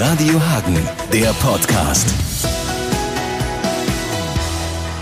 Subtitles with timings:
[0.00, 0.76] Radio Hagen,
[1.12, 2.14] der Podcast.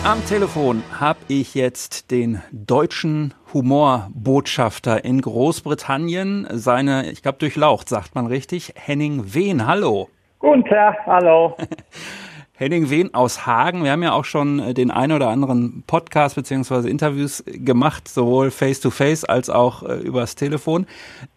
[0.03, 6.47] Am Telefon habe ich jetzt den deutschen Humorbotschafter in Großbritannien.
[6.51, 9.67] Seine, ich glaube, durchlaucht, sagt man richtig, Henning Wehn.
[9.67, 10.09] Hallo.
[10.39, 11.55] Guten Tag, hallo.
[12.55, 13.85] Henning Wehn aus Hagen.
[13.85, 19.25] Wir haben ja auch schon den einen oder anderen Podcast beziehungsweise Interviews gemacht, sowohl face-to-face
[19.25, 20.87] -face als auch äh, übers Telefon.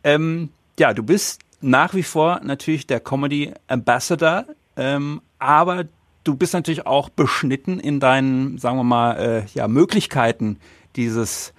[0.05, 0.47] Ähm,
[0.79, 4.45] ja, du bist nach wie vor natürlich der Comedy Ambassador,
[4.77, 5.85] ähm, aber
[6.23, 10.59] du bist natürlich auch beschnitten in deinen, sagen wir mal, äh, ja, Möglichkeiten,
[10.95, 11.53] dieses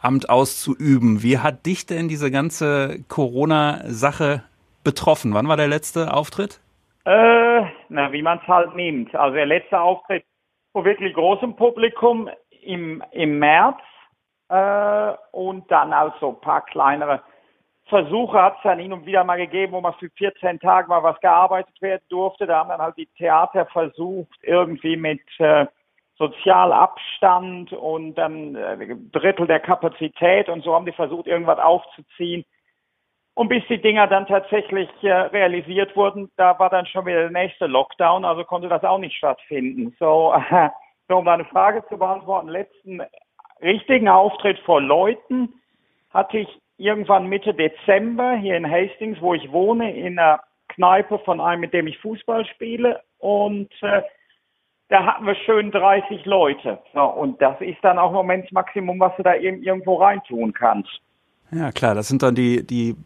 [0.00, 1.22] Amt auszuüben.
[1.22, 4.42] Wie hat dich denn diese ganze Corona-Sache
[4.84, 5.34] betroffen?
[5.34, 6.60] Wann war der letzte Auftritt?
[7.04, 9.14] Äh, na, wie man es halt nimmt.
[9.14, 10.24] Also der letzte Auftritt
[10.72, 12.28] vor wirklich großem Publikum
[12.62, 13.78] im, im März
[14.48, 17.22] äh, und dann auch so ein paar kleinere
[17.88, 21.02] Versuche hat es dann hin und wieder mal gegeben, wo man für 14 Tage mal
[21.02, 22.46] was gearbeitet werden durfte.
[22.46, 25.66] Da haben dann halt die Theater versucht, irgendwie mit äh,
[26.18, 32.44] Sozialabstand und dann äh, Drittel der Kapazität und so haben die versucht, irgendwas aufzuziehen.
[33.34, 37.30] Und bis die Dinger dann tatsächlich äh, realisiert wurden, da war dann schon wieder der
[37.30, 39.94] nächste Lockdown, also konnte das auch nicht stattfinden.
[40.00, 40.70] So, äh,
[41.08, 43.02] so um deine Frage zu beantworten, letzten
[43.62, 45.52] richtigen Auftritt vor Leuten
[46.10, 51.40] hatte ich irgendwann Mitte Dezember hier in Hastings, wo ich wohne, in einer Kneipe von
[51.40, 53.00] einem, mit dem ich Fußball spiele.
[53.18, 54.02] Und äh,
[54.88, 56.78] da hatten wir schön 30 Leute.
[56.92, 60.52] So, und das ist dann auch im Moment das Maximum, was du da irgendwo reintun
[60.52, 61.00] kannst.
[61.50, 62.96] Ja, klar, das sind dann die, die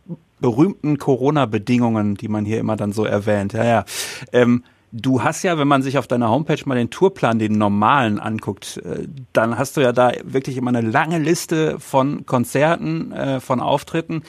[0.41, 3.53] berühmten Corona-Bedingungen, die man hier immer dann so erwähnt.
[3.53, 3.85] Ja, ja.
[4.33, 8.19] Ähm, du hast ja, wenn man sich auf deiner Homepage mal den Tourplan, den normalen
[8.19, 13.41] anguckt, äh, dann hast du ja da wirklich immer eine lange Liste von Konzerten, äh,
[13.41, 14.23] von Auftritten.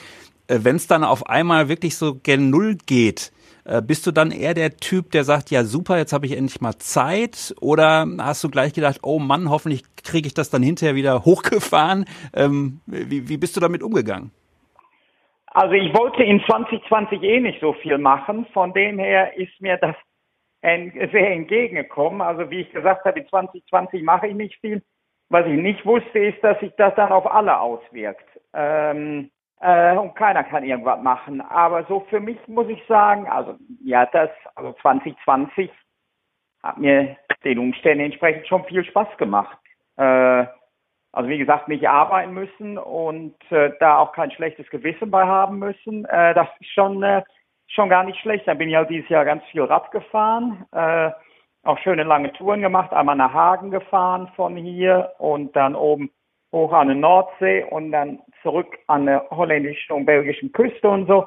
[0.48, 3.32] Äh, wenn es dann auf einmal wirklich so gen Null geht,
[3.86, 6.76] bist du dann eher der Typ, der sagt, ja super, jetzt habe ich endlich mal
[6.78, 7.54] Zeit?
[7.60, 12.06] Oder hast du gleich gedacht, oh Mann, hoffentlich kriege ich das dann hinterher wieder hochgefahren?
[12.34, 14.32] Ähm, wie, wie bist du damit umgegangen?
[15.46, 18.46] Also ich wollte in 2020 eh nicht so viel machen.
[18.52, 19.94] Von dem her ist mir das
[20.62, 22.20] sehr entgegengekommen.
[22.20, 24.82] Also wie ich gesagt habe, in 2020 mache ich nicht viel.
[25.28, 28.26] Was ich nicht wusste, ist, dass sich das dann auf alle auswirkt.
[28.54, 29.30] Ähm,
[29.60, 31.40] äh, und keiner kann irgendwas machen.
[31.40, 35.70] Aber so für mich muss ich sagen, also ja, das, also 2020
[36.62, 39.58] hat mir den Umständen entsprechend schon viel Spaß gemacht.
[39.96, 40.46] Äh,
[41.12, 45.58] also wie gesagt, nicht arbeiten müssen und äh, da auch kein schlechtes Gewissen bei haben
[45.58, 46.04] müssen.
[46.06, 47.22] Äh, das ist schon äh,
[47.68, 48.46] schon gar nicht schlecht.
[48.46, 51.10] Dann bin ich auch dieses Jahr ganz viel Rad gefahren, äh,
[51.64, 56.10] auch schöne lange Touren gemacht, einmal nach Hagen gefahren von hier und dann oben
[56.52, 61.26] hoch an die Nordsee und dann zurück an der holländischen und belgischen Küste und so.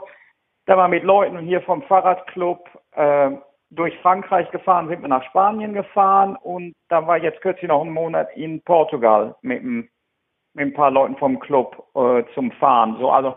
[0.65, 3.31] Da war mit Leuten hier vom Fahrradclub äh,
[3.71, 7.93] durch Frankreich gefahren, sind wir nach Spanien gefahren und dann war jetzt kürzlich noch einen
[7.93, 9.89] Monat in Portugal mit, mit
[10.55, 12.97] ein paar Leuten vom Club äh, zum Fahren.
[12.99, 13.35] So, also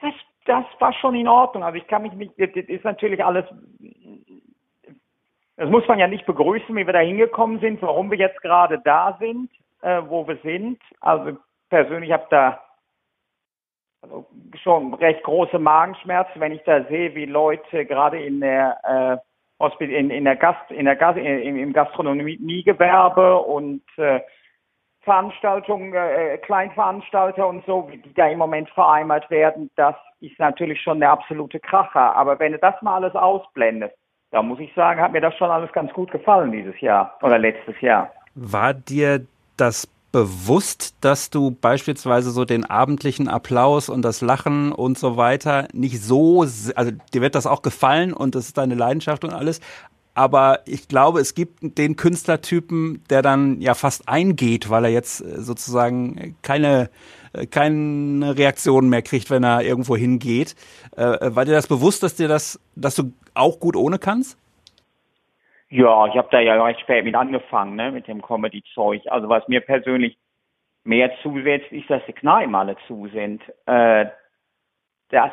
[0.00, 0.14] das,
[0.46, 1.62] das war schon in Ordnung.
[1.64, 3.44] Also ich kann mich nicht, das ist natürlich alles,
[5.56, 8.80] das muss man ja nicht begrüßen, wie wir da hingekommen sind, warum wir jetzt gerade
[8.84, 9.50] da sind
[9.82, 10.80] äh, wo wir sind.
[11.00, 11.36] Also
[11.68, 12.60] persönlich habe da
[14.00, 14.26] also
[14.62, 20.10] schon recht große Magenschmerzen, wenn ich da sehe, wie Leute gerade in der äh, in,
[20.10, 24.20] in der Gast in der Gast in, im Gastronomiegewerbe und äh,
[25.02, 31.00] Veranstaltungen, äh, Kleinveranstalter und so, die da im Moment vereinbart werden, das ist natürlich schon
[31.00, 32.14] der absolute Kracher.
[32.14, 33.94] Aber wenn du das mal alles ausblendest,
[34.30, 37.38] da muss ich sagen, hat mir das schon alles ganz gut gefallen dieses Jahr oder
[37.38, 38.10] letztes Jahr.
[38.34, 39.26] War dir
[39.56, 45.66] das bewusst, dass du beispielsweise so den abendlichen Applaus und das Lachen und so weiter
[45.72, 49.60] nicht so, also dir wird das auch gefallen und das ist deine Leidenschaft und alles,
[50.14, 55.20] aber ich glaube, es gibt den Künstlertypen, der dann ja fast eingeht, weil er jetzt
[55.20, 56.90] äh, sozusagen keine
[57.32, 60.54] äh, keine Reaktion mehr kriegt, wenn er irgendwo hingeht.
[60.96, 64.38] Äh, war dir das bewusst, dass dir das, dass du auch gut ohne kannst?
[65.70, 69.02] Ja, ich habe da ja recht spät mit angefangen, ne, mit dem Comedy-Zeug.
[69.06, 70.18] Also was mir persönlich
[70.84, 73.42] mehr zusetzt, ist, dass die Kneipen alle zu sind.
[73.64, 74.06] Äh,
[75.08, 75.32] das,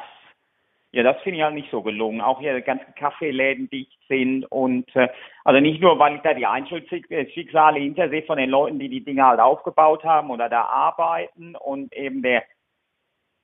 [0.91, 2.19] ja, das finde ich halt nicht so gelungen.
[2.21, 5.07] Auch hier die ganzen Kaffeeläden dicht sind und äh,
[5.43, 9.23] also nicht nur, weil ich da die Einzelschicksale hintersehe von den Leuten, die die Dinge
[9.25, 12.43] halt aufgebaut haben oder da arbeiten und eben der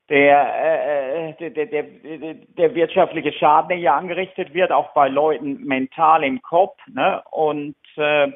[0.10, 6.24] der, äh, der, der, der, wirtschaftliche Schaden, der hier angerichtet wird, auch bei Leuten mental
[6.24, 6.80] im Kopf.
[6.88, 7.24] Ne?
[7.32, 8.32] Und äh,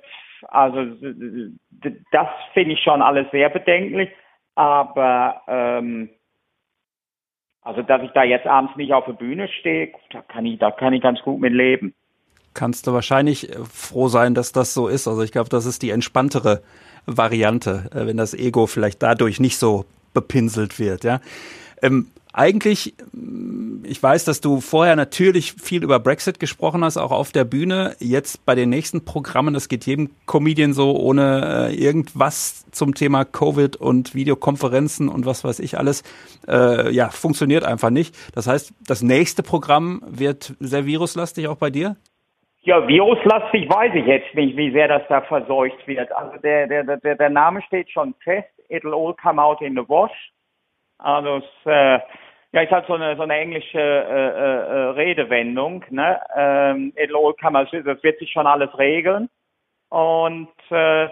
[0.47, 0.85] also
[2.12, 4.09] das finde ich schon alles sehr bedenklich.
[4.55, 6.09] Aber ähm,
[7.69, 10.71] Also, dass ich da jetzt abends nicht auf der Bühne stehe, da kann ich, da
[10.71, 11.94] kann ich ganz gut mit leben.
[12.56, 15.07] Kannst du wahrscheinlich äh, froh sein, dass das so ist.
[15.07, 16.63] Also ich glaube, das ist die entspanntere
[17.06, 19.86] Variante, äh, wenn das Ego vielleicht dadurch nicht so
[20.16, 21.21] bepinselt wird, ja.
[21.83, 27.11] Ähm, eigentlich, mm, ich weiß, dass du vorher natürlich viel über Brexit gesprochen hast, auch
[27.11, 27.95] auf der Bühne.
[27.99, 33.25] Jetzt bei den nächsten Programmen, das geht jedem Comedian so, ohne äh, irgendwas zum Thema
[33.25, 36.03] Covid und Videokonferenzen und was weiß ich alles,
[36.47, 38.15] äh, ja, funktioniert einfach nicht.
[38.35, 41.95] Das heißt, das nächste Programm wird sehr viruslastig auch bei dir?
[42.61, 46.11] Ja, viruslastig weiß ich jetzt nicht, wie sehr das da verseucht wird.
[46.11, 48.49] Also der, der, der, der Name steht schon fest.
[48.69, 50.11] It'll all come out in the wash.
[51.00, 52.00] Also es, äh,
[52.51, 55.84] ja, ist halt so eine so eine englische äh, äh, äh Redewendung.
[55.90, 56.19] Ne?
[56.36, 56.94] Ähm,
[57.42, 59.30] come out, das wird sich schon alles regeln.
[59.90, 61.10] Und äh,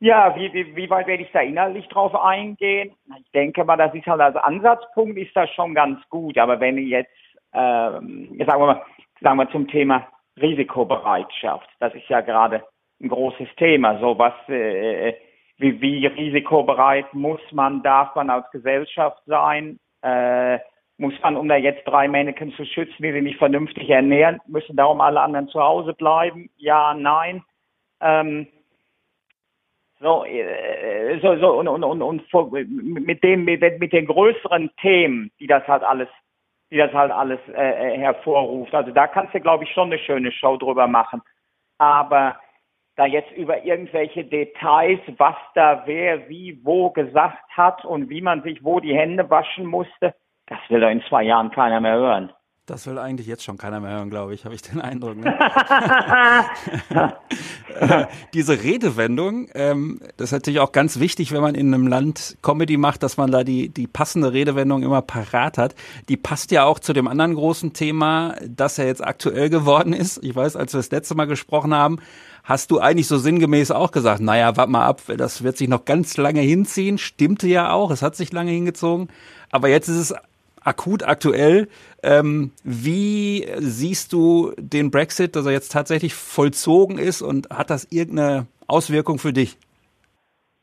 [0.00, 2.94] ja, wie, wie, wie weit werde ich da inhaltlich drauf eingehen?
[3.20, 6.36] Ich denke mal, das ist halt als Ansatzpunkt ist das schon ganz gut.
[6.36, 7.10] Aber wenn ich jetzt,
[7.54, 8.82] ähm, sagen wir mal,
[9.20, 10.06] sagen wir zum Thema
[10.40, 12.64] Risikobereitschaft, das ist ja gerade
[13.00, 13.98] ein großes Thema.
[14.00, 15.14] So was äh,
[15.64, 19.78] wie, wie risikobereit muss man, darf man als Gesellschaft sein?
[20.02, 20.58] Äh,
[20.98, 24.76] muss man, um da jetzt drei Männchen zu schützen, die sich nicht vernünftig ernähren, müssen
[24.76, 26.50] darum alle anderen zu Hause bleiben?
[26.56, 27.42] Ja, nein.
[28.00, 28.46] Ähm,
[30.00, 32.52] so, äh, so, so und, und, und, und
[33.06, 36.08] mit dem, mit, mit den größeren Themen, die das halt alles,
[36.70, 38.74] die das halt alles äh, hervorruft.
[38.74, 41.22] Also da kannst du, glaube ich, schon eine schöne Show drüber machen.
[41.78, 42.36] Aber
[42.96, 48.42] da jetzt über irgendwelche Details, was da wer wie wo gesagt hat und wie man
[48.42, 50.14] sich wo die Hände waschen musste,
[50.46, 52.32] das will doch in zwei Jahren keiner mehr hören.
[52.66, 55.18] Das will eigentlich jetzt schon keiner mehr hören, glaube ich, habe ich den Eindruck.
[55.18, 55.36] Ne?
[58.32, 62.78] Diese Redewendung, ähm, das ist natürlich auch ganz wichtig, wenn man in einem Land Comedy
[62.78, 65.74] macht, dass man da die, die passende Redewendung immer parat hat.
[66.08, 70.24] Die passt ja auch zu dem anderen großen Thema, das ja jetzt aktuell geworden ist.
[70.24, 71.98] Ich weiß, als wir das letzte Mal gesprochen haben,
[72.44, 75.84] hast du eigentlich so sinngemäß auch gesagt, naja, warte mal ab, das wird sich noch
[75.84, 76.96] ganz lange hinziehen.
[76.96, 79.08] Stimmte ja auch, es hat sich lange hingezogen.
[79.50, 80.14] Aber jetzt ist es
[80.64, 81.68] akut aktuell.
[82.04, 87.90] Ähm, wie siehst du den Brexit, dass er jetzt tatsächlich vollzogen ist und hat das
[87.90, 89.56] irgendeine Auswirkung für dich?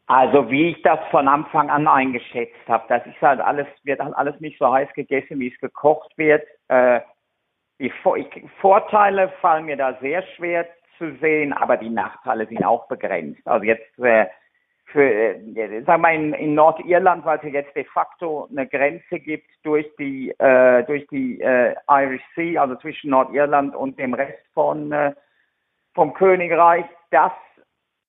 [0.07, 4.13] Also wie ich das von Anfang an eingeschätzt habe, das ist halt alles, wird halt
[4.15, 6.43] alles nicht so heiß gegessen, wie es gekocht wird.
[6.67, 6.99] Äh,
[7.79, 7.91] die
[8.59, 10.67] Vorteile fallen mir da sehr schwer
[10.97, 13.41] zu sehen, aber die Nachteile sind auch begrenzt.
[13.47, 14.27] Also jetzt äh,
[14.91, 19.49] für, äh, sagen wir in, in Nordirland, weil es jetzt de facto eine Grenze gibt
[19.63, 24.91] durch die äh, durch die äh, Irish Sea, also zwischen Nordirland und dem Rest von
[24.91, 25.13] äh,
[25.93, 26.85] vom Königreich.
[27.11, 27.31] Das,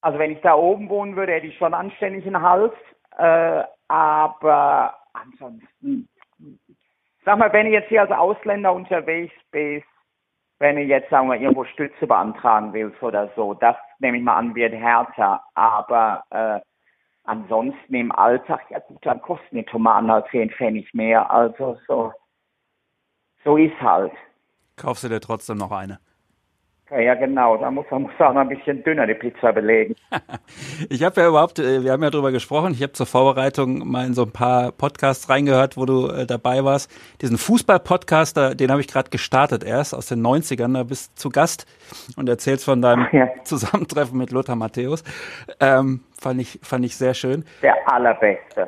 [0.00, 2.75] also wenn ich da oben wohnen würde, hätte ich schon anständig einen Hals.
[3.19, 6.08] Äh, aber ansonsten,
[7.25, 9.82] sag mal, wenn ich jetzt hier als Ausländer unterwegs bin,
[10.58, 14.37] wenn ich jetzt, sagen wir, irgendwo Stütze beantragen willst oder so, das nehme ich mal
[14.37, 15.43] an, wird härter.
[15.55, 16.61] Aber äh,
[17.24, 21.30] ansonsten im Alltag, ja gut, dann kosten die Tomaten halt 10 Pfennig mehr.
[21.30, 22.12] Also so,
[23.44, 24.12] so ist halt.
[24.76, 26.00] Kaufst du dir trotzdem noch eine?
[26.99, 27.56] Ja, genau.
[27.56, 29.94] Da muss man muss auch noch ein bisschen dünner die Pizza belegen.
[30.91, 34.06] ich habe ja überhaupt, äh, wir haben ja drüber gesprochen, ich habe zur Vorbereitung mal
[34.06, 36.91] in so ein paar Podcasts reingehört, wo du äh, dabei warst.
[37.23, 41.29] Diesen Fußball-Podcast, den habe ich gerade gestartet erst aus den 90ern, da bist du zu
[41.31, 41.67] Gast
[42.17, 43.29] und erzählst von deinem ja.
[43.44, 45.03] Zusammentreffen mit Lothar Matthäus.
[45.61, 47.44] Ähm, fand, ich, fand ich sehr schön.
[47.63, 48.65] Der allerbeste.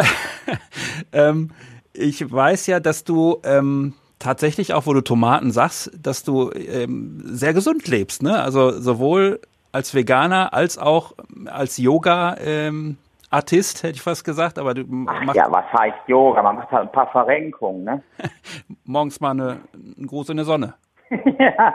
[1.13, 1.51] ähm,
[1.93, 3.41] ich weiß ja, dass du...
[3.45, 8.41] Ähm, tatsächlich auch, wo du Tomaten sagst, dass du ähm, sehr gesund lebst, ne?
[8.41, 9.41] Also sowohl
[9.73, 11.13] als Veganer als auch
[11.47, 12.97] als Yoga ähm,
[13.35, 16.43] Artist, hätte ich fast gesagt, aber du machst Ja, was heißt Yoga?
[16.43, 18.03] Man macht halt ein paar Verrenkungen, ne?
[18.85, 20.75] Morgens mal eine, einen Gruß in der Sonne.
[21.11, 21.75] ja,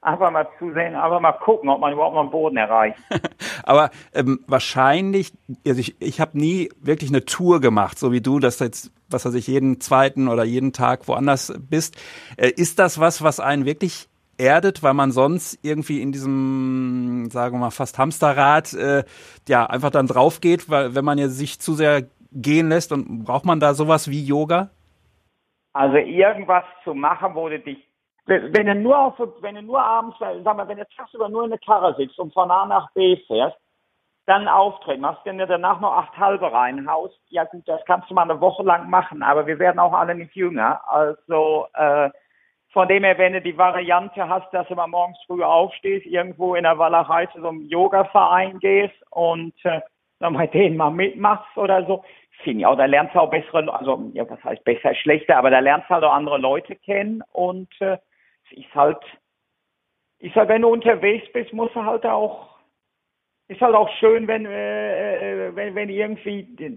[0.00, 2.98] einfach mal zusehen, einfach mal gucken, ob man überhaupt mal den Boden erreicht.
[3.64, 5.32] Aber ähm, wahrscheinlich,
[5.66, 9.24] also ich, ich habe nie wirklich eine Tour gemacht, so wie du, dass jetzt, was
[9.24, 11.96] weiß ich, jeden zweiten oder jeden Tag woanders bist.
[12.36, 17.56] Äh, ist das was, was einen wirklich erdet, weil man sonst irgendwie in diesem, sagen
[17.56, 19.04] wir mal, fast Hamsterrad äh,
[19.48, 23.24] ja einfach dann drauf geht, weil wenn man ja sich zu sehr gehen lässt und
[23.24, 24.70] braucht man da sowas wie Yoga?
[25.72, 27.78] Also irgendwas zu machen, wo du dich
[28.26, 31.50] wenn du nur auf, wenn du nur abends, sag mal, wenn du tagsüber nur in
[31.50, 33.56] der Karre sitzt und von A nach B fährst,
[34.26, 38.22] dann auftreten, machst du danach noch acht halbe reinhaust, ja gut, das kannst du mal
[38.22, 40.80] eine Woche lang machen, aber wir werden auch alle nicht jünger.
[40.88, 42.08] Also äh,
[42.72, 46.54] von dem her, wenn du die Variante hast, dass du mal morgens früh aufstehst, irgendwo
[46.54, 49.80] in der Walachei zu so einem Yoga-Verein gehst und äh,
[50.20, 52.02] dann bei denen mal mitmachst oder so,
[52.42, 55.50] finde ich auch, da lernst du auch bessere, also ja, was heißt besser, schlechter, aber
[55.50, 57.98] da lernst du halt auch andere Leute kennen und äh,
[58.56, 58.98] ist halt,
[60.18, 62.48] ist halt, wenn du unterwegs bist, musst halt auch,
[63.48, 66.76] ist halt auch schön, wenn, äh, äh wenn, wenn irgendwie den,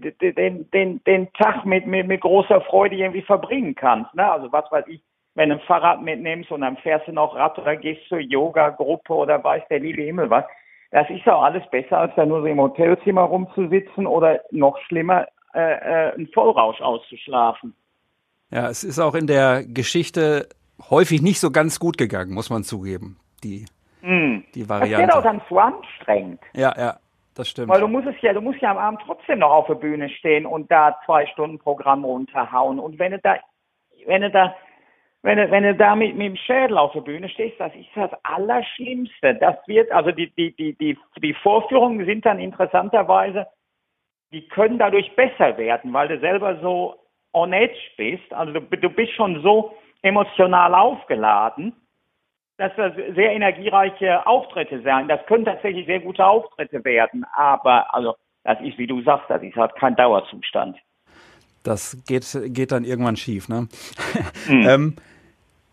[0.70, 4.14] den, den Tag mit, mit, mit großer Freude irgendwie verbringen kannst.
[4.14, 4.30] Ne?
[4.30, 5.02] Also was weiß ich,
[5.34, 9.14] wenn du ein Fahrrad mitnimmst und dann fährst du noch Rad oder gehst zur Yoga-Gruppe
[9.14, 10.44] oder weiß der liebe Himmel was.
[10.90, 15.26] Das ist auch alles besser, als da nur so im Hotelzimmer rumzusitzen oder noch schlimmer,
[15.54, 17.74] äh, äh, einen Vollrausch auszuschlafen.
[18.50, 20.48] Ja, es ist auch in der Geschichte
[20.90, 23.18] häufig nicht so ganz gut gegangen, muss man zugeben.
[23.42, 23.66] Die,
[24.02, 24.44] mm.
[24.54, 25.06] die Variante.
[25.06, 26.40] Das wird auch dann zu anstrengend.
[26.54, 26.98] Ja, ja,
[27.34, 27.68] das stimmt.
[27.68, 30.08] Weil du musst es ja, du musst ja am Abend trotzdem noch auf der Bühne
[30.10, 32.78] stehen und da zwei Stunden Programm runterhauen.
[32.78, 33.36] Und wenn du da,
[34.06, 34.54] wenn du da,
[35.22, 37.88] wenn du, wenn du da mit, mit dem Schädel auf der Bühne stehst, das ist
[37.94, 39.34] das Allerschlimmste.
[39.34, 43.46] Das wird, also die, die, die, die, die Vorführungen sind dann interessanterweise,
[44.32, 46.96] die können dadurch besser werden, weil du selber so
[47.32, 48.32] on edge bist.
[48.32, 51.74] Also du, du bist schon so emotional aufgeladen,
[52.58, 55.08] dass das sehr energiereiche Auftritte sein.
[55.08, 58.14] Das können tatsächlich sehr gute Auftritte werden, aber also
[58.44, 60.76] das ist, wie du sagst, das ist halt kein Dauerzustand.
[61.62, 63.68] Das geht, geht dann irgendwann schief, ne?
[64.48, 64.68] Mhm.
[64.68, 64.96] ähm,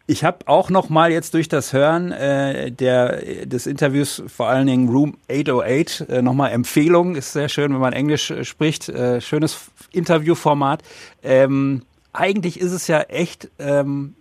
[0.08, 4.68] ich habe auch noch mal jetzt durch das Hören äh, der, des Interviews, vor allen
[4.68, 7.16] Dingen Room 808, äh, nochmal Empfehlung.
[7.16, 8.88] Ist sehr schön, wenn man Englisch äh, spricht.
[8.88, 10.84] Äh, schönes Interviewformat.
[11.24, 11.84] Ähm,
[12.16, 14.16] eigentlich ist es ja echt ähm,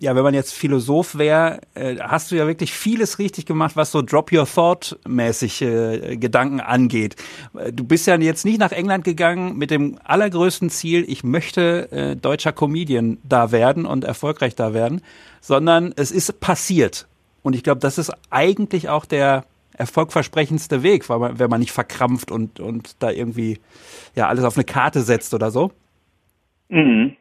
[0.00, 3.90] ja, wenn man jetzt Philosoph wäre, äh, hast du ja wirklich vieles richtig gemacht, was
[3.90, 7.16] so Drop Your Thought mäßig äh, Gedanken angeht.
[7.58, 11.90] Äh, du bist ja jetzt nicht nach England gegangen mit dem allergrößten Ziel, ich möchte
[11.90, 15.02] äh, deutscher Comedian da werden und erfolgreich da werden,
[15.40, 17.08] sondern es ist passiert.
[17.42, 19.44] Und ich glaube, das ist eigentlich auch der
[19.76, 23.58] erfolgversprechendste Weg, weil man, wenn man nicht verkrampft und, und da irgendwie
[24.14, 25.72] ja alles auf eine Karte setzt oder so.
[26.68, 27.16] Mhm.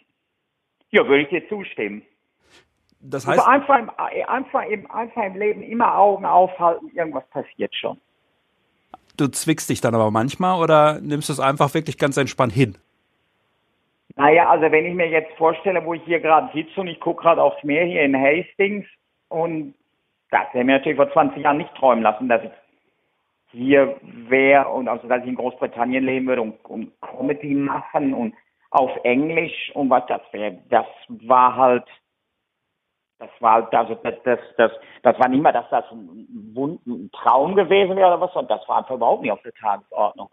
[0.91, 2.01] Ja, würde ich dir zustimmen.
[2.99, 3.91] Das heißt, also einfach, im,
[4.27, 7.99] einfach, im, einfach im Leben immer Augen aufhalten, irgendwas passiert schon.
[9.17, 12.77] Du zwickst dich dann aber manchmal oder nimmst du es einfach wirklich ganz entspannt hin?
[14.15, 17.21] Naja, also wenn ich mir jetzt vorstelle, wo ich hier gerade sitze und ich gucke
[17.21, 18.85] gerade aufs Meer hier in Hastings
[19.29, 19.75] und
[20.31, 22.51] das hätte mir natürlich vor 20 Jahren nicht träumen lassen, dass ich
[23.51, 28.33] hier wäre und also dass ich in Großbritannien leben würde und, und Comedy machen und
[28.69, 30.57] auf Englisch und was das wäre.
[30.69, 31.85] Das war halt
[33.19, 34.71] das war also das, das, das,
[35.01, 36.55] das war nicht mal, dass das ein,
[36.85, 40.29] ein Traum gewesen wäre oder was, sondern das war einfach überhaupt nicht auf der Tagesordnung.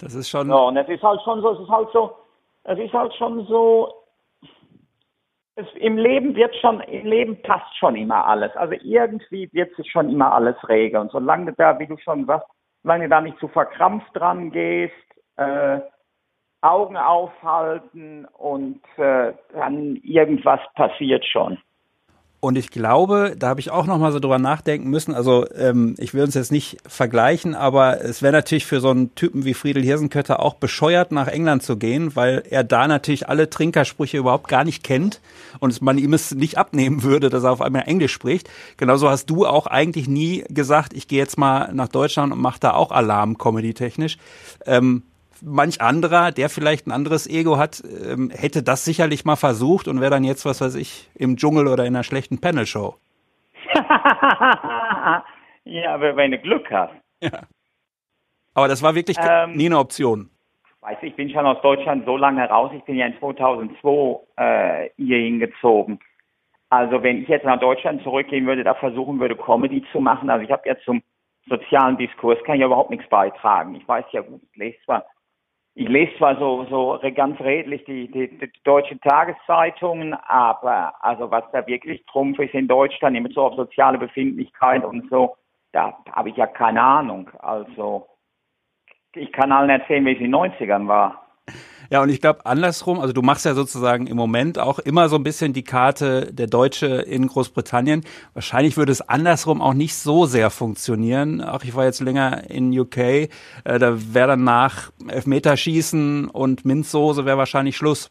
[0.00, 0.48] Das ist schon.
[0.48, 2.16] Ja, und es ist halt schon so, es ist halt so,
[2.64, 3.92] es ist halt schon so,
[5.56, 8.54] es, im Leben wird schon, im Leben passt schon immer alles.
[8.56, 11.08] Also irgendwie wird sich schon immer alles regeln.
[11.10, 12.46] Solange du da, wie du schon sagst,
[12.82, 14.94] solange du da nicht zu verkrampft dran gehst,
[15.36, 15.80] äh,
[16.62, 21.58] Augen aufhalten und äh, dann irgendwas passiert schon.
[22.44, 25.14] Und ich glaube, da habe ich auch noch mal so drüber nachdenken müssen.
[25.14, 29.14] Also ähm, ich will uns jetzt nicht vergleichen, aber es wäre natürlich für so einen
[29.14, 33.48] Typen wie Friedel Hirsenkötter auch bescheuert, nach England zu gehen, weil er da natürlich alle
[33.48, 35.20] Trinkersprüche überhaupt gar nicht kennt
[35.60, 38.50] und man ihm es nicht abnehmen würde, dass er auf einmal Englisch spricht.
[38.76, 42.58] Genauso hast du auch eigentlich nie gesagt, ich gehe jetzt mal nach Deutschland und mache
[42.58, 44.18] da auch Alarm, comedy-technisch.
[44.66, 45.04] Ähm,
[45.42, 50.00] manch anderer, der vielleicht ein anderes Ego hat, ähm, hätte das sicherlich mal versucht und
[50.00, 52.94] wäre dann jetzt, was weiß ich, im Dschungel oder in einer schlechten Panel-Show.
[55.64, 56.94] ja, aber wenn du Glück hast.
[57.20, 57.42] Ja.
[58.54, 60.30] Aber das war wirklich ähm, nie eine Option.
[60.80, 62.72] Weiß ich bin schon aus Deutschland so lange raus.
[62.74, 66.00] Ich bin ja in 2002 äh, hier hingezogen.
[66.68, 70.28] Also wenn ich jetzt nach Deutschland zurückgehen würde, da versuchen würde, Comedy zu machen.
[70.28, 71.02] Also ich habe jetzt zum
[71.48, 73.74] sozialen Diskurs kann ich ja überhaupt nichts beitragen.
[73.74, 75.04] Ich weiß ja gut, ich lese zwar
[75.74, 81.44] ich lese zwar so, so ganz redlich die, die, die deutschen Tageszeitungen, aber also was
[81.52, 85.36] da wirklich Trumpf ist in Deutschland, immer so auf soziale Befindlichkeit und so,
[85.72, 87.30] da habe ich ja keine Ahnung.
[87.38, 88.06] Also
[89.14, 91.21] ich kann allen erzählen, wie es in den 90ern war.
[91.92, 95.16] Ja, und ich glaube andersrum, also du machst ja sozusagen im Moment auch immer so
[95.16, 98.02] ein bisschen die Karte der Deutsche in Großbritannien.
[98.32, 101.42] Wahrscheinlich würde es andersrum auch nicht so sehr funktionieren.
[101.42, 103.28] Auch ich war jetzt länger in UK, äh,
[103.64, 108.10] da wäre dann nach Elfmeterschießen und Minzsoße wäre wahrscheinlich Schluss.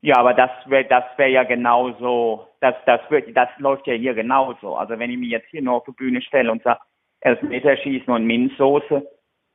[0.00, 4.14] Ja, aber das wäre das wäre ja genauso, das das wird das läuft ja hier
[4.14, 4.76] genauso.
[4.76, 6.78] Also wenn ich mich jetzt hier nur auf die Bühne stelle und sage
[7.22, 9.04] Elfmeterschießen und Minzsoße,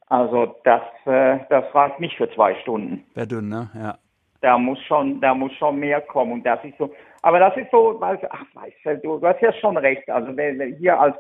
[0.07, 3.05] also das, äh, das reicht nicht für zwei Stunden.
[3.13, 3.69] Wäre dünn, ne?
[3.75, 3.97] Ja.
[4.41, 6.31] Da muss schon, da muss schon mehr kommen.
[6.33, 9.51] Und das ist so, aber das ist so, weil, ach, weißt du, du hast ja
[9.53, 10.07] schon recht.
[10.09, 10.31] Also
[10.77, 11.15] hier als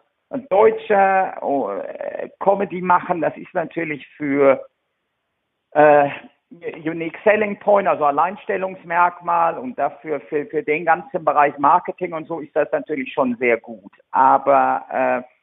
[0.49, 4.65] Deutscher oh, äh, Comedy machen, das ist natürlich für
[5.71, 6.09] äh,
[6.49, 12.39] Unique Selling Point, also Alleinstellungsmerkmal und dafür für, für den ganzen Bereich Marketing und so
[12.39, 13.91] ist das natürlich schon sehr gut.
[14.11, 15.36] Aber äh,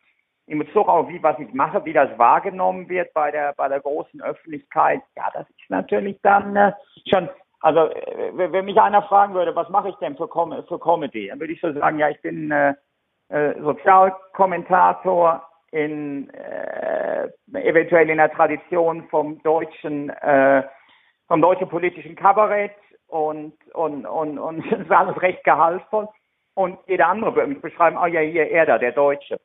[0.47, 3.81] in Bezug auf wie was ich mache, wie das wahrgenommen wird bei der bei der
[3.81, 6.73] großen Öffentlichkeit, ja, das ist natürlich dann äh,
[7.09, 7.29] schon.
[7.61, 11.29] Also äh, wenn mich einer fragen würde, was mache ich denn für, Com für Comedy,
[11.29, 12.75] dann würde ich so sagen, ja, ich bin äh,
[13.29, 20.63] äh, Sozialkommentator in äh, eventuell in der Tradition vom deutschen äh,
[21.27, 22.73] vom deutschen politischen Kabarett
[23.07, 26.09] und, und, und, und das ist alles recht gehaltvoll.
[26.55, 29.41] Und jeder andere würde mich beschreiben, oh ja, hier, er da, der Deutsche.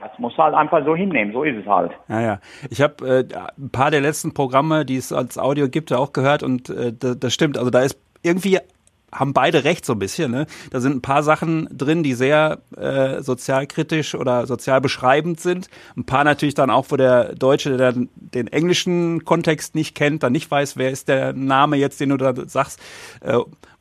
[0.00, 1.92] Das muss halt einfach so hinnehmen, so ist es halt.
[2.08, 2.40] Ja, ja.
[2.70, 6.42] Ich habe äh, ein paar der letzten Programme, die es als Audio gibt, auch gehört
[6.42, 7.58] und äh, das, das stimmt.
[7.58, 8.58] Also da ist irgendwie
[9.12, 10.30] haben beide recht so ein bisschen.
[10.30, 10.46] Ne?
[10.70, 15.68] Da sind ein paar Sachen drin, die sehr äh, sozialkritisch oder sozial beschreibend sind.
[15.96, 20.32] Ein paar natürlich dann auch, wo der Deutsche, der den englischen Kontext nicht kennt, dann
[20.32, 22.80] nicht weiß, wer ist der Name jetzt, den du da sagst.
[23.20, 23.38] Äh,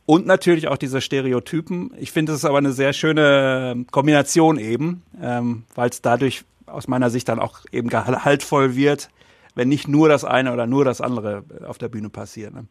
[0.09, 1.91] und natürlich auch diese Stereotypen.
[1.99, 6.87] Ich finde, es ist aber eine sehr schöne Kombination eben, ähm, weil es dadurch aus
[6.87, 9.11] meiner Sicht dann auch eben gehaltvoll wird,
[9.53, 12.55] wenn nicht nur das eine oder nur das andere auf der Bühne passiert.
[12.55, 12.65] Ne?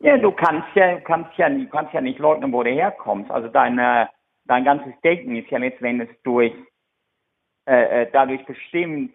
[0.00, 3.30] Ja, du kannst ja, kannst ja, kannst ja nicht leugnen, wo du herkommst.
[3.30, 4.08] Also deine,
[4.46, 6.52] dein ganzes Denken ist ja letztendlich durch,
[7.68, 9.14] äh, äh, dadurch bestimmt,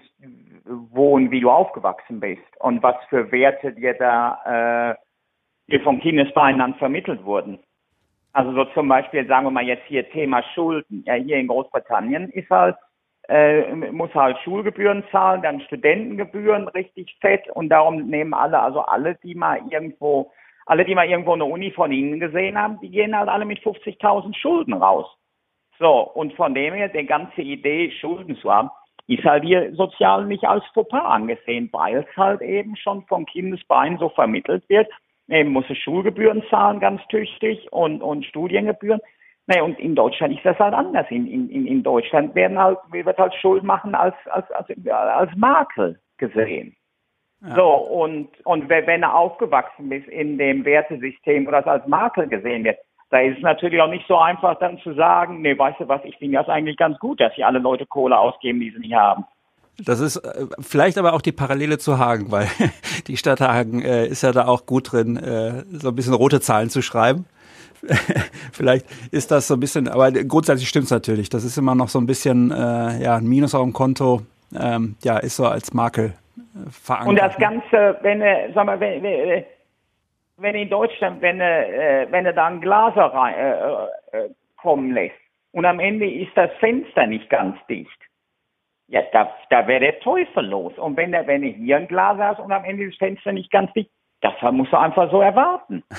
[0.63, 5.06] wo und wie du aufgewachsen bist und was für Werte dir da, äh,
[5.69, 7.59] dir vom Kindesbein an vermittelt wurden.
[8.33, 11.03] Also so zum Beispiel, sagen wir mal jetzt hier Thema Schulden.
[11.05, 12.75] Ja, hier in Großbritannien ist halt,
[13.29, 19.15] äh, muss halt Schulgebühren zahlen, dann Studentengebühren richtig fett und darum nehmen alle, also alle,
[19.23, 20.31] die mal irgendwo
[20.67, 23.59] alle, die mal irgendwo eine Uni von Ihnen gesehen haben, die gehen halt alle mit
[23.59, 25.07] 50.000 Schulden raus.
[25.79, 28.69] So, und von dem her, die ganze Idee, Schulden zu haben,
[29.07, 33.97] ist halt hier sozial nicht als Fauxpas angesehen, weil es halt eben schon vom Kindesbein
[33.97, 34.89] so vermittelt wird.
[35.29, 39.01] Eben muss es Schulgebühren zahlen, ganz tüchtig, und, und Studiengebühren.
[39.47, 41.05] Nee, und in Deutschland ist das halt anders.
[41.09, 45.99] In, in, in Deutschland werden halt, wird halt Schuld machen als, als, als, als Makel
[46.17, 46.75] gesehen.
[47.39, 52.63] So, und, und wenn er aufgewachsen ist in dem Wertesystem, wo das als Makel gesehen
[52.63, 55.87] wird, da ist es natürlich auch nicht so einfach dann zu sagen, nee, weißt du
[55.87, 58.79] was, ich finde das eigentlich ganz gut, dass hier alle Leute Kohle ausgeben, die sie
[58.79, 59.23] nicht haben.
[59.85, 62.47] Das ist äh, vielleicht aber auch die Parallele zu Hagen, weil
[63.07, 66.41] die Stadt Hagen äh, ist ja da auch gut drin, äh, so ein bisschen rote
[66.41, 67.25] Zahlen zu schreiben.
[68.51, 71.29] vielleicht ist das so ein bisschen, aber grundsätzlich stimmt es natürlich.
[71.29, 74.23] Das ist immer noch so ein bisschen äh, ja, ein Minus auf dem Konto.
[74.57, 76.13] Ähm, ja, ist so als Makel
[76.71, 77.09] verankert.
[77.09, 78.21] Und das Ganze, wenn,
[78.53, 79.03] sag mal, wenn,
[80.37, 84.29] wenn, in Deutschland, wenn, äh, wenn er da ein Glas rein, äh, äh,
[84.61, 85.15] kommen lässt
[85.51, 87.99] und am Ende ist das Fenster nicht ganz dicht,
[88.87, 90.77] ja, da, da wäre der Teufel los.
[90.77, 93.51] Und wenn er, wenn er hier ein Glas hast und am Ende das Fenster nicht
[93.51, 95.83] ganz dicht, das muss er einfach so erwarten.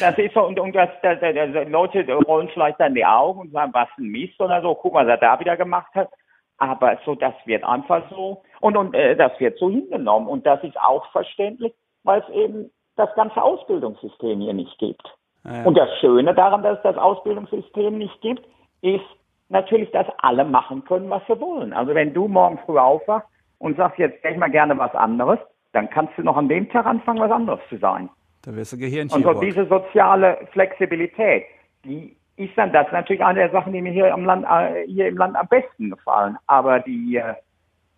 [0.00, 3.40] Das ist so, und, und das, das, das, das, Leute rollen vielleicht dann die Augen
[3.40, 6.08] und sagen, was ein Mist oder so, guck mal, was er da wieder gemacht hat.
[6.56, 10.28] Aber so, das wird einfach so und, und äh, das wird so hingenommen.
[10.28, 11.74] Und das ist auch verständlich,
[12.04, 15.02] weil es eben das ganze Ausbildungssystem hier nicht gibt.
[15.44, 15.64] Ja.
[15.64, 18.46] Und das Schöne daran, dass es das Ausbildungssystem nicht gibt,
[18.82, 19.04] ist
[19.48, 21.72] natürlich, dass alle machen können, was sie wollen.
[21.72, 23.28] Also wenn du morgen früh aufwachst
[23.58, 25.38] und sagst, jetzt wäre ich mal gerne was anderes,
[25.72, 28.08] dann kannst du noch an dem Tag anfangen, was anderes zu sein.
[28.42, 29.26] Da wirst du Gehirnchirurg.
[29.26, 31.44] Und so diese soziale Flexibilität,
[31.84, 35.08] die ist dann das natürlich eine der Sachen, die mir hier im Land, äh, hier
[35.08, 36.36] im Land am besten gefallen.
[36.46, 37.34] Aber die, äh,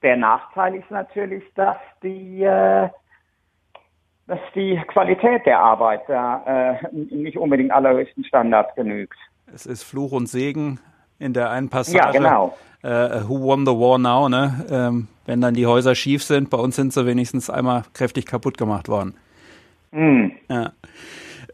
[0.02, 2.88] der Nachteil ist natürlich, dass die, äh,
[4.26, 9.16] dass die Qualität der Arbeit da nicht unbedingt allerhöchsten Standards genügt.
[9.54, 10.80] Es ist Fluch und Segen
[11.18, 11.98] in der einen Passage.
[11.98, 12.56] Ja, genau.
[12.82, 14.28] Äh, who won the war now?
[14.28, 14.66] Ne?
[14.70, 18.58] Ähm, wenn dann die Häuser schief sind, bei uns sind sie wenigstens einmal kräftig kaputt
[18.58, 19.14] gemacht worden.
[19.90, 20.28] Mm.
[20.48, 20.72] Ja.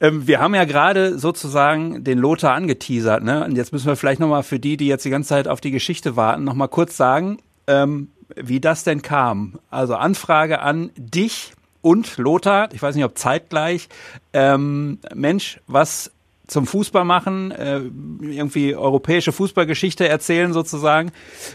[0.01, 3.45] Ähm, wir haben ja gerade sozusagen den Lothar angeteasert, ne?
[3.45, 5.71] Und jetzt müssen wir vielleicht nochmal für die, die jetzt die ganze Zeit auf die
[5.71, 9.59] Geschichte warten, nochmal kurz sagen, ähm, wie das denn kam.
[9.71, 13.89] Also Anfrage an dich und Lothar, ich weiß nicht, ob zeitgleich.
[14.33, 16.11] Ähm, Mensch, was
[16.53, 17.81] zum Fußball machen, äh,
[18.21, 21.11] irgendwie europäische Fußballgeschichte erzählen sozusagen.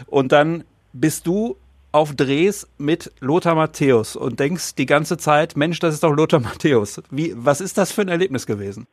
[0.06, 1.56] Und dann bist du
[1.92, 6.40] auf Drehs mit Lothar Matthäus und denkst die ganze Zeit, Mensch, das ist doch Lothar
[6.40, 7.02] Matthäus.
[7.10, 8.86] Wie, was ist das für ein Erlebnis gewesen?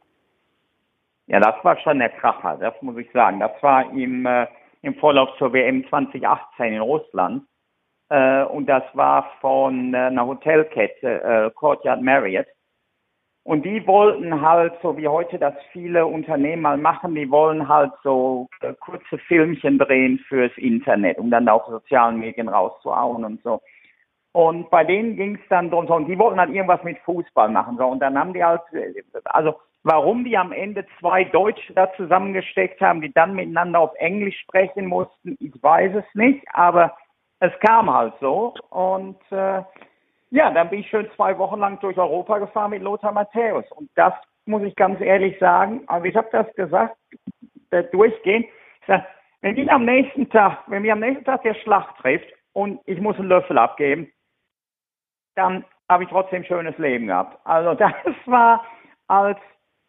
[1.28, 3.40] Ja, das war schon der Kracher, das muss ich sagen.
[3.40, 4.48] Das war im, äh,
[4.84, 7.44] im Vorlauf zur WM 2018 in Russland.
[8.10, 12.46] Äh, und das war von äh, einer Hotelkette, äh, Courtyard Marriott.
[13.46, 17.92] Und die wollten halt, so wie heute das viele Unternehmen mal machen, die wollen halt
[18.04, 23.62] so äh, kurze Filmchen drehen fürs Internet, um dann auf sozialen Medien rauszuhauen und so.
[24.32, 27.50] Und bei denen ging es dann drum, so, und die wollten dann irgendwas mit Fußball
[27.50, 27.78] machen.
[27.78, 28.62] So, und dann haben die halt,
[29.26, 29.54] also
[29.84, 34.88] warum die am Ende zwei Deutsche da zusammengesteckt haben, die dann miteinander auf Englisch sprechen
[34.88, 36.98] mussten, ich weiß es nicht, aber
[37.40, 38.56] es kam halt so.
[38.72, 39.62] Und äh,
[40.36, 43.66] ja, dann bin ich schön zwei Wochen lang durch Europa gefahren mit Lothar Matthäus.
[43.72, 44.14] Und das
[44.46, 46.98] muss ich ganz ehrlich sagen, aber ich habe das gesagt,
[47.70, 48.44] da durchgehen.
[48.82, 49.06] Ich sag,
[49.42, 53.00] wenn ich am nächsten Tag, wenn mir am nächsten Tag der Schlag trifft und ich
[53.00, 54.12] muss einen Löffel abgeben,
[55.36, 57.40] dann habe ich trotzdem ein schönes Leben gehabt.
[57.46, 57.94] Also das
[58.26, 58.66] war
[59.08, 59.40] als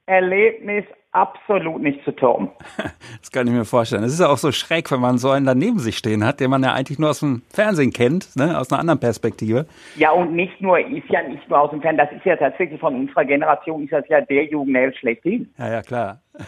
[0.06, 2.50] Erlebnis absolut nicht zu toppen.
[3.20, 4.04] Das kann ich mir vorstellen.
[4.04, 6.48] Es ist ja auch so schräg, wenn man so einen daneben sich stehen hat, den
[6.50, 8.58] man ja eigentlich nur aus dem Fernsehen kennt, ne?
[8.58, 9.66] aus einer anderen Perspektive.
[9.96, 12.78] Ja, und nicht nur, ist ja nicht nur aus dem Fernsehen, das ist ja tatsächlich
[12.78, 15.52] von unserer Generation, ist das ja der Jugendheld schlechthin.
[15.58, 16.20] Ja, ja, klar.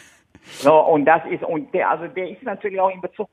[0.50, 3.28] So, und das ist, und der, also der ist natürlich auch in Bezug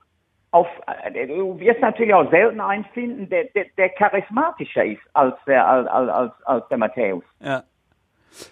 [0.52, 5.36] auf, äh, du wirst natürlich auch selten einen finden, der, der, der charismatischer ist als
[5.48, 7.24] der, als, als, als der Matthäus.
[7.40, 7.64] Ja.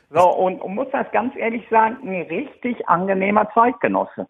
[0.10, 4.28] So, und, und muss das ganz ehrlich sagen, ein richtig angenehmer Zeitgenosse.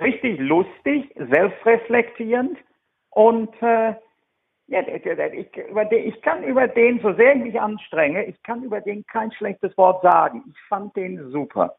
[0.00, 2.58] Richtig lustig, selbstreflektierend
[3.10, 3.94] und äh,
[4.68, 8.62] ja, ich, über den, ich kann über den, so sehr ich mich anstrenge, ich kann
[8.62, 10.44] über den kein schlechtes Wort sagen.
[10.46, 11.74] Ich fand den super.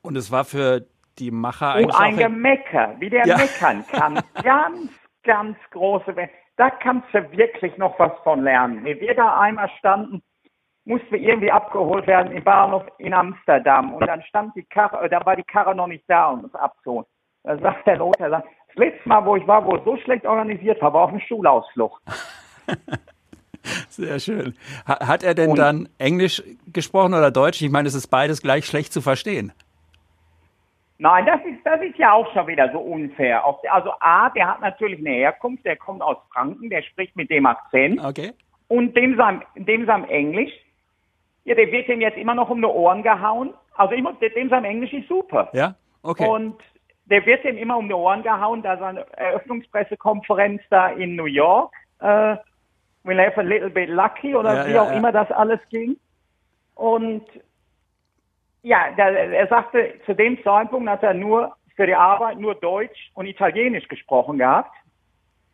[0.00, 0.86] Und es war für
[1.18, 3.36] die Macher Und eigentlich ein Gemecker, wie der Ja.
[3.36, 4.22] meckern kann.
[4.42, 4.90] ganz,
[5.24, 6.14] ganz große.
[6.56, 8.84] Da kannst du wirklich noch was von lernen.
[8.84, 10.22] Wie wir da einmal standen,
[10.86, 13.92] mussten wir irgendwie abgeholt werden im Bahnhof in Amsterdam.
[13.94, 16.54] Und dann stand die Karre, äh, da war die Karre noch nicht da, um uns
[16.54, 17.04] abzuholen.
[17.42, 20.24] Da sagt der Lothar, sagt, das letzte Mal, wo ich war, wo es so schlecht
[20.24, 22.00] organisiert war, war auf einem Schulausflug.
[23.88, 24.54] Sehr schön.
[24.86, 27.60] Ha- Hat er denn Und- dann Englisch gesprochen oder Deutsch?
[27.62, 29.52] Ich meine, es ist beides gleich schlecht zu verstehen.
[30.98, 33.44] Nein, das ist, das ist ja auch schon wieder so unfair.
[33.70, 37.44] Also A, der hat natürlich eine Herkunft, der kommt aus Franken, der spricht mit dem
[37.44, 38.02] Akzent.
[38.02, 38.32] Okay.
[38.68, 40.52] Und dem sein, dem sein Englisch,
[41.46, 43.54] ja, der wird dem jetzt immer noch um die Ohren gehauen.
[43.76, 45.48] Also ich muss, dem sein Englisch ist super.
[45.52, 45.76] Ja?
[46.02, 46.26] Okay.
[46.26, 46.60] Und
[47.04, 51.72] der wird dem immer um die Ohren gehauen, da seine Eröffnungspressekonferenz da in New York,
[52.00, 52.36] äh,
[53.04, 54.96] we'll have a little bit lucky oder Ja, wie ja, auch ja.
[54.96, 55.96] immer das alles ging.
[56.74, 57.24] Und
[58.62, 63.12] ja, der, er sagte, zu dem Zeitpunkt hat er nur für die Arbeit nur Deutsch
[63.14, 64.74] und Italienisch gesprochen gehabt.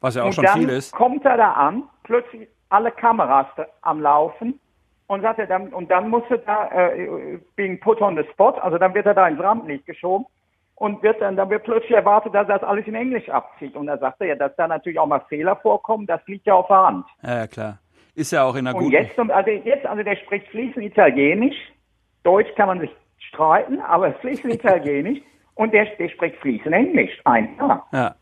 [0.01, 0.93] Was ja auch und schon viel ist.
[0.93, 3.47] kommt er da an, plötzlich alle Kameras
[3.83, 4.59] am Laufen
[5.07, 8.55] und sagt er dann, und dann muss er da, äh, being put on the spot,
[8.61, 10.27] also dann wird er da ins Rampenlicht geschoben
[10.77, 13.77] und wird dann, dann wird plötzlich erwartet, dass er das alles in Englisch abzieht.
[13.77, 16.55] Und da sagt er ja, dass da natürlich auch mal Fehler vorkommen, das liegt ja
[16.55, 17.07] auf der Hand.
[17.23, 17.79] Ja, ja, klar.
[18.15, 18.91] Ist ja auch in Und guten.
[18.91, 21.57] jetzt, also jetzt, also der spricht fließend Italienisch,
[22.25, 25.21] Deutsch kann man sich streiten, aber fließend Italienisch
[25.55, 27.21] und der, der spricht fließend Englisch.
[27.25, 27.83] Einfach.
[27.93, 28.15] Ja.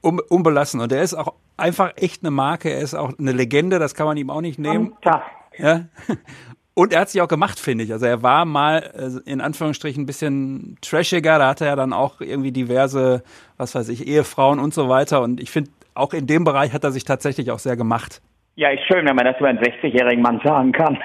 [0.00, 0.80] Um, unbelassen.
[0.80, 2.70] Und er ist auch einfach echt eine Marke.
[2.70, 3.78] Er ist auch eine Legende.
[3.78, 4.94] Das kann man ihm auch nicht nehmen.
[5.02, 5.37] Fantastisch.
[5.58, 5.86] Ja.
[6.74, 7.92] Und er hat sich auch gemacht, finde ich.
[7.92, 11.38] Also er war mal äh, in Anführungsstrichen ein bisschen trashiger.
[11.38, 13.24] Da hatte er dann auch irgendwie diverse,
[13.56, 15.20] was weiß ich, Ehefrauen und so weiter.
[15.22, 18.22] Und ich finde, auch in dem Bereich hat er sich tatsächlich auch sehr gemacht.
[18.54, 20.98] Ja, ist schön, wenn man das über einen 60-jährigen Mann sagen kann.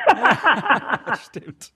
[1.27, 1.71] Stimmt.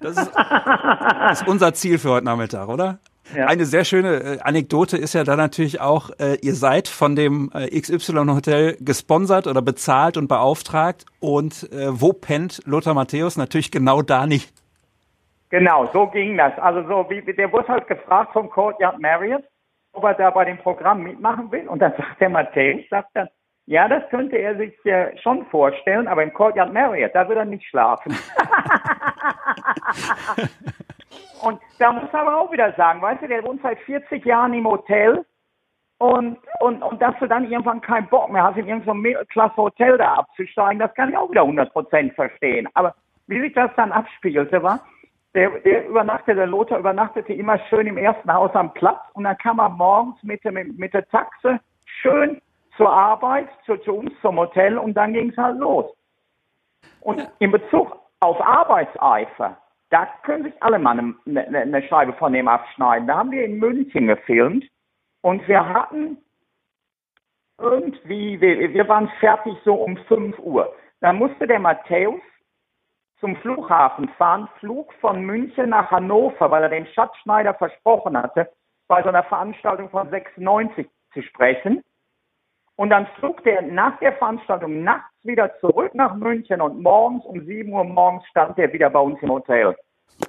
[0.00, 2.98] Das ist, das ist unser Ziel für heute Nachmittag, oder?
[3.32, 3.46] Ja.
[3.46, 7.50] Eine sehr schöne äh, Anekdote ist ja dann natürlich auch, äh, ihr seid von dem
[7.54, 11.06] äh, XY-Hotel gesponsert oder bezahlt und beauftragt.
[11.20, 13.36] Und äh, wo pennt Lothar Matthäus?
[13.36, 14.52] Natürlich genau da nicht.
[15.48, 16.52] Genau, so ging das.
[16.58, 19.44] Also so wie der wurde halt gefragt vom Courtyard Marriott,
[19.92, 21.66] ob er da bei dem Programm mitmachen will.
[21.68, 23.28] Und dann sagt der Matthäus, sagt dann,
[23.66, 27.46] ja, das könnte er sich äh, schon vorstellen, aber im Courtyard Marriott, da wird er
[27.46, 28.14] nicht schlafen.
[31.78, 34.66] da muss er aber auch wieder sagen, weißt du, der wohnt seit 40 Jahren im
[34.66, 35.24] Hotel
[35.98, 40.14] und, und, und dass du dann irgendwann keinen Bock mehr hast, in irgendein Mittelklasse-Hotel da
[40.14, 42.68] abzusteigen, das kann ich auch wieder 100% verstehen.
[42.74, 42.94] Aber
[43.26, 44.80] wie sich das dann abspielte, war,
[45.34, 49.38] der, der übernachtete, der Lothar übernachtete immer schön im ersten Haus am Platz und dann
[49.38, 52.40] kam er morgens mit, dem, mit der Taxe schön
[52.76, 55.86] zur Arbeit, zu, zu uns zum Hotel und dann ging es halt los.
[57.00, 59.56] Und in Bezug auf Arbeitseifer,
[59.94, 63.06] da können sich alle mal eine, eine, eine Scheibe von dem abschneiden.
[63.06, 64.64] Da haben wir in München gefilmt
[65.20, 66.18] und wir hatten
[67.58, 70.74] irgendwie, wir, wir waren fertig so um 5 Uhr.
[71.00, 72.20] Da musste der Matthäus
[73.20, 78.50] zum Flughafen fahren, Flug von München nach Hannover, weil er den Schatzschneider versprochen hatte,
[78.88, 81.84] bei so einer Veranstaltung von 96 zu sprechen.
[82.74, 87.44] Und dann flog der nach der Veranstaltung nachts wieder zurück nach München und morgens um
[87.44, 89.76] 7 Uhr morgens stand er wieder bei uns im Hotel.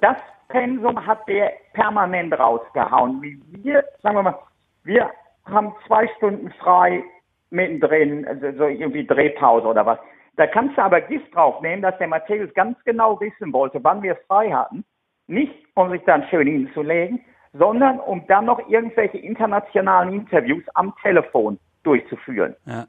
[0.00, 0.16] Das
[0.48, 3.20] Pensum hat der permanent rausgehauen.
[3.22, 4.38] Wie wir, sagen wir mal,
[4.84, 5.10] wir
[5.44, 7.02] haben zwei Stunden frei
[7.50, 9.98] mittendrin, also so irgendwie Drehpause oder was.
[10.36, 14.12] Da kannst du aber Gift draufnehmen, dass der Matthäus ganz genau wissen wollte, wann wir
[14.12, 14.84] es frei hatten.
[15.28, 21.58] Nicht, um sich dann schön hinzulegen, sondern um dann noch irgendwelche internationalen Interviews am Telefon
[21.82, 22.54] durchzuführen.
[22.66, 22.86] Ja.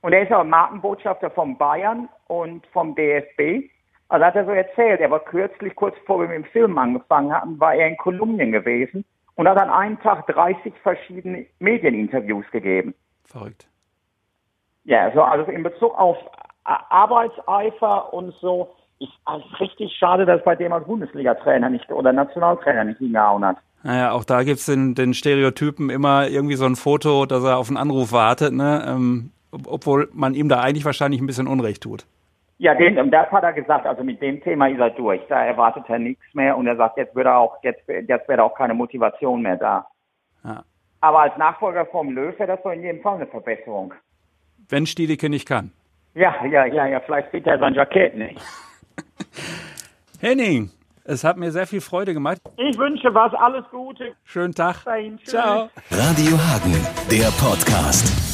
[0.00, 3.70] Und er ist aber Markenbotschafter von Bayern und vom DFB.
[4.08, 7.32] Also hat er so erzählt, er war kürzlich, kurz bevor wir mit dem Film angefangen
[7.32, 12.94] hatten, war er in Kolumbien gewesen und hat an einem Tag 30 verschiedene Medieninterviews gegeben.
[13.24, 13.66] Verrückt.
[14.84, 16.16] Ja, so, also in Bezug auf
[16.64, 22.84] Arbeitseifer und so, ist also richtig schade, dass bei dem als Bundesliga-Trainer nicht oder Nationaltrainer
[22.84, 23.56] nicht hingehauen hat.
[23.82, 27.68] Naja, auch da gibt's den, den Stereotypen immer irgendwie so ein Foto, dass er auf
[27.68, 28.84] einen Anruf wartet, ne?
[28.86, 29.30] Ähm,
[29.66, 32.06] obwohl man ihm da eigentlich wahrscheinlich ein bisschen Unrecht tut.
[32.58, 35.20] Ja, den, das hat er gesagt, also mit dem Thema ist er durch.
[35.28, 38.54] Da erwartet er nichts mehr und er sagt, jetzt würde auch, jetzt, jetzt wäre auch
[38.54, 39.86] keine Motivation mehr da.
[40.44, 40.64] Ja.
[41.00, 43.92] Aber als Nachfolger vom Löw wäre das doch in jedem Fall eine Verbesserung.
[44.68, 45.72] Wenn Stielicke nicht kann.
[46.14, 48.40] Ja, ja, ja, ja, vielleicht sieht er sein Jackett nicht.
[50.20, 50.70] Henning,
[51.04, 52.38] es hat mir sehr viel Freude gemacht.
[52.56, 54.14] Ich wünsche was, alles Gute.
[54.22, 54.84] Schönen Tag.
[54.84, 55.68] Dahin, Ciao.
[55.90, 56.72] Radio Hagen,
[57.10, 58.33] der Podcast.